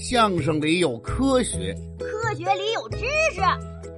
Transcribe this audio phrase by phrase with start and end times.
[0.00, 2.98] 相声里有科学，科学里有知
[3.34, 3.40] 识，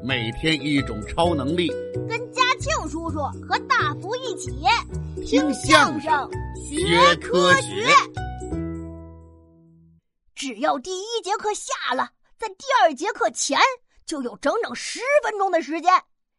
[0.03, 1.69] 每天一种超能力。
[2.09, 4.51] 跟嘉庆叔叔和大福一起
[5.27, 7.87] 听相声学科学。
[10.35, 12.09] 只要第一节课下了，
[12.39, 13.61] 在第二节课前
[14.07, 15.93] 就有整整十分钟的时间。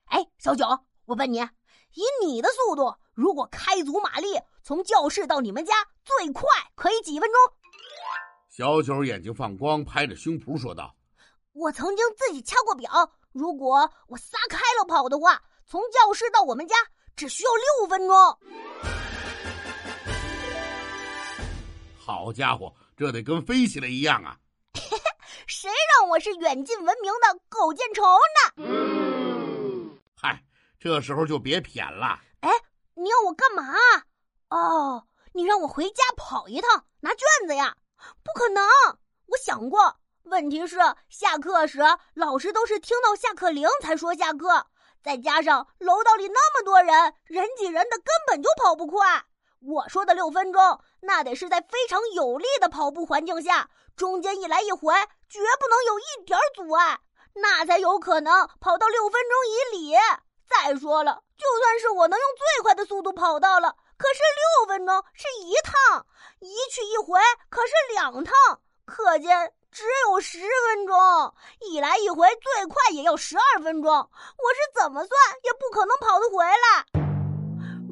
[0.05, 0.65] 哎，小九，
[1.05, 6.43] 我问你，以你的速度，如果开足马力从教室到你们家，最快
[6.73, 7.60] 可以几分钟？
[8.51, 10.93] 小九眼睛放光，拍着胸脯说道
[11.55, 16.75] ：“我曾经自己掐过表，如果我撒开了跑的话，从教室到我们家
[17.15, 18.39] 只需要六分钟。”
[21.97, 24.37] 好家伙，这得跟飞起来一样啊！
[25.47, 28.03] 谁让我是远近闻名的狗见愁
[28.35, 29.95] 呢？
[30.13, 30.43] 嗨，
[30.77, 32.19] 这时候就别谝了。
[32.41, 32.49] 哎，
[32.95, 33.63] 你要我干嘛？
[34.49, 37.77] 哦，你让我回家跑一趟拿卷子呀？
[38.23, 38.63] 不可能！
[39.27, 40.77] 我想过，问题是
[41.09, 41.79] 下课时
[42.13, 44.67] 老师都是听到下课铃才说下课，
[45.03, 49.25] 再加上楼道里那么多人，人挤人的，根本就跑不快。
[49.61, 54.93] 我说的六分钟，那得是在非常有力的跑步环境下，中间一来一回
[55.29, 56.99] 绝不能有一点阻碍，
[57.35, 59.95] 那才有可能跑到六分钟以里。
[60.49, 63.75] 再说了，就算是我能用最快的速度跑到了。
[64.01, 66.07] 可是六分钟是一趟，
[66.39, 68.33] 一去一回可是两趟，
[68.83, 73.91] 可见只有十分钟，一来一回最快也要十二分钟。
[73.93, 74.03] 我
[74.55, 75.11] 是怎么算
[75.43, 76.83] 也不可能跑得回来。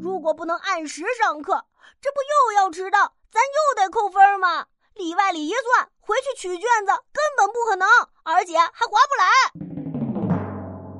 [0.01, 1.63] 如果不能按时上课，
[2.01, 4.65] 这不又要迟到，咱又得扣分吗？
[4.95, 7.87] 里外里一算，回去取卷子根本不可能，
[8.23, 9.29] 而且还划不来。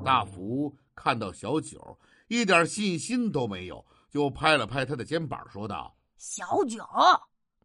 [0.05, 3.83] 大福看到小九一点信心都没有。
[4.11, 6.83] 就拍了拍他的肩膀，说道：“小九，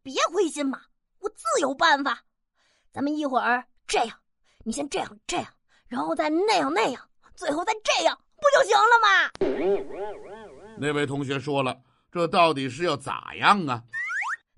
[0.03, 0.79] 别灰心嘛，
[1.19, 2.23] 我自有办法。
[2.93, 4.17] 咱们一会儿这样，
[4.63, 5.47] 你先这样这样，
[5.87, 9.31] 然后再那样那样，最后再这样，不就行了吗？”
[10.77, 11.75] 那位同学说了
[12.11, 13.81] ：“这到底是要咋样啊？”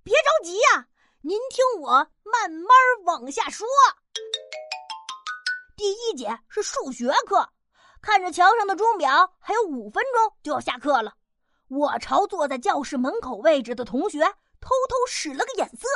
[0.04, 0.88] 别着急呀，
[1.22, 1.92] 您听我
[2.24, 2.70] 慢慢
[3.06, 3.66] 往下说。
[5.76, 7.48] 第一节是数学课，
[8.02, 11.14] 看着墙上的钟表，还有五分钟就要下课了。
[11.70, 14.20] 我朝坐在教室门口位置的同学
[14.60, 15.88] 偷偷使了个眼色，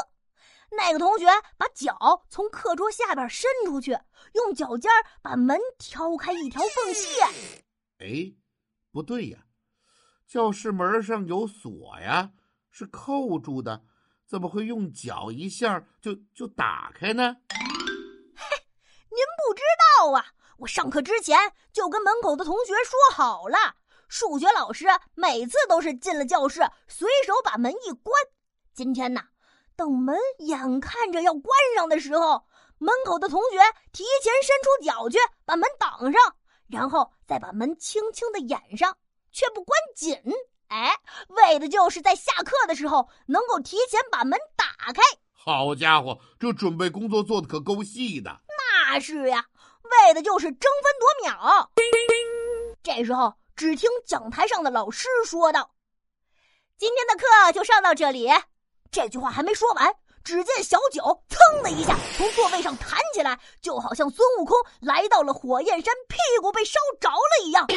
[0.71, 1.25] 那个同学
[1.57, 3.97] 把脚从课桌下边伸出去，
[4.33, 7.21] 用脚尖把门挑开一条缝隙。
[7.99, 8.33] 哎，
[8.91, 9.45] 不对呀，
[10.27, 12.31] 教室门上有锁呀，
[12.69, 13.83] 是扣住的，
[14.27, 17.37] 怎么会用脚一下就就打开呢？
[18.35, 18.57] 嘿，
[19.09, 19.61] 您不知
[19.99, 23.77] 道啊，我上课之前就跟门口的同学说好了。
[24.11, 28.13] 数学老师每次都是进了教室，随手把门一关。
[28.73, 29.21] 今天呢，
[29.77, 32.43] 等门眼看着要关上的时候，
[32.77, 33.57] 门口的同学
[33.93, 36.21] 提前伸出脚去把门挡上，
[36.67, 38.97] 然后再把门轻轻的掩上，
[39.31, 40.21] 却不关紧。
[40.67, 40.93] 哎，
[41.29, 45.01] 为的就是在下课的时候能够提前把门打开。
[45.31, 48.41] 好家伙，这准备工作做的可够细的。
[48.89, 49.45] 那是呀，
[49.83, 51.71] 为的就是争分夺秒。
[52.83, 53.33] 这时候。
[53.61, 55.69] 只听讲台上的老师说道
[56.79, 58.27] ：“今天的课就上到这里。”
[58.91, 67.67] 这句话还没说完，只见小九噌的一下从座位上弹起来，就好像孙悟空来到了火焰山，屁股被烧着了一样。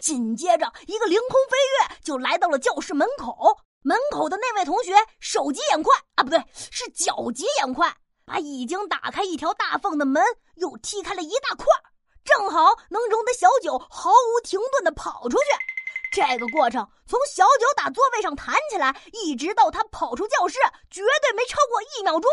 [0.00, 3.56] 紧接着，一个凌空飞跃，就来到了教室门口。
[3.82, 10.20] 门口的那位同学手疾眼快啊，不对，是脚疾眼快，把已经打开一条大缝的门
[10.56, 11.66] 又踢开了一大块。
[12.24, 15.44] 正好能容得小九毫无停顿的跑出去。
[16.12, 20.58] 这个过程从小九打座位上弹起来，一直到他跑出教室，
[20.90, 22.28] 绝对没超过一秒钟。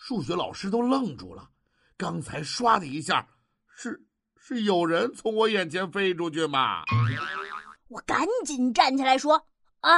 [0.00, 1.48] 数学老师都愣住了，
[1.96, 3.26] 刚才唰的一下，
[3.76, 4.00] 是
[4.40, 6.84] 是有人从我眼前飞出去吗？
[7.88, 9.42] 我赶紧站起来说
[9.80, 9.96] ：“啊，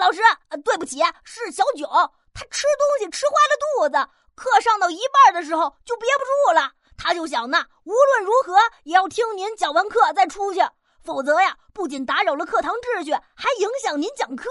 [0.00, 0.20] 老师，
[0.64, 1.86] 对不起，是小九，
[2.32, 10.60] 他吃东西吃坏了肚子，课上到一半的时候就憋不住了。”他就想呢，无论如何也要听您讲完课再出去，
[11.02, 14.48] 否则呀，不仅打扰了课堂秩序，还影响您讲课。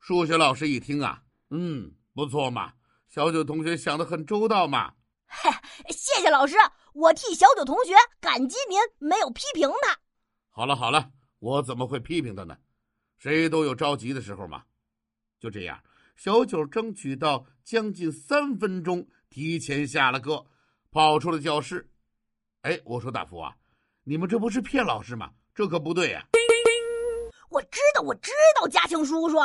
[0.00, 2.72] 数学老师一听啊，嗯，不错嘛，
[3.08, 4.94] 小九同学想的很周到嘛。
[5.26, 5.50] 嘿，
[5.90, 6.56] 谢谢老师，
[6.94, 9.98] 我替小九同学感激您，没有批评他。
[10.50, 12.56] 好了好了，我怎么会批评他呢？
[13.18, 14.62] 谁都有着急的时候嘛。
[15.38, 15.80] 就这样，
[16.16, 20.46] 小九争取到将近三分钟提前下了课。
[20.98, 21.88] 跑出了教室，
[22.62, 23.54] 哎，我说大福啊，
[24.02, 25.30] 你们这不是骗老师吗？
[25.54, 26.26] 这可不对呀！
[27.50, 29.36] 我知道，我知道，嘉庆叔叔，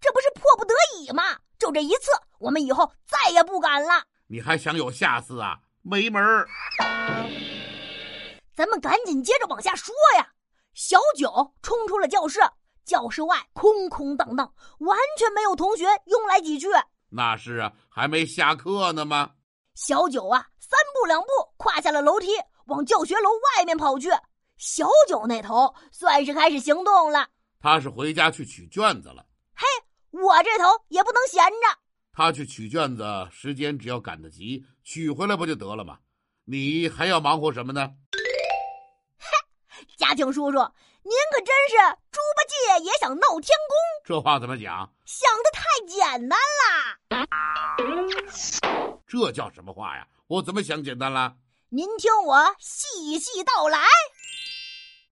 [0.00, 1.36] 这不是迫不得已吗？
[1.58, 4.04] 就这一次，我们以后再也不敢了。
[4.28, 5.58] 你还想有下次啊？
[5.82, 6.48] 没门儿！
[8.54, 10.28] 咱们赶紧接着往下说呀。
[10.74, 12.38] 小九冲出了教室，
[12.84, 16.68] 教室外空空荡荡，完全没有同学拥来几句。
[17.08, 19.32] 那是啊，还没下课呢吗？
[19.82, 22.26] 小九啊，三步两步跨下了楼梯，
[22.66, 24.10] 往教学楼外面跑去。
[24.58, 27.26] 小九那头算是开始行动了。
[27.62, 29.24] 他是回家去取卷子了。
[29.54, 29.66] 嘿，
[30.10, 31.78] 我这头也不能闲着。
[32.12, 35.96] 他去取卷子，时间只要赶得及，取回来不就得了吗？
[36.44, 37.88] 你还要忙活什么呢？
[39.18, 39.30] 嘿，
[39.96, 41.76] 家庆叔叔，您可真是
[42.10, 43.78] 猪八戒也想闹天宫。
[44.04, 44.92] 这话怎么讲？
[45.06, 47.00] 想的太简单了。
[49.10, 50.06] 这叫什么话呀？
[50.28, 51.34] 我怎么想简单了？
[51.70, 53.80] 您听我细细道来。